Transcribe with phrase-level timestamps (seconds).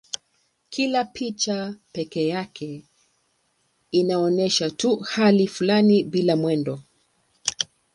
[0.69, 2.85] Kila picha pekee yake
[3.91, 6.79] inaonyesha tu hali fulani bila mwendo.